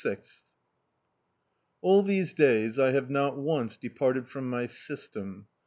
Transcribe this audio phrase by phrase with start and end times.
[1.81, 5.45] ALL these days I have not once departed from my system.